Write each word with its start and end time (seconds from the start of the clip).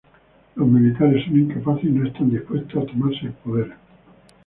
Los 0.55 0.67
militares 0.67 1.23
son 1.25 1.37
incapaces 1.41 1.83
y 1.83 1.89
no 1.89 2.07
están 2.07 2.31
dispuestos 2.31 2.83
a 2.83 2.87
tomarse 2.87 3.27
el 3.27 3.33
poder. 3.33 3.71